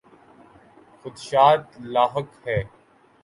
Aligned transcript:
خدشات 1.01 1.65
لاحق 1.93 2.47
ہیں۔ 2.47 2.63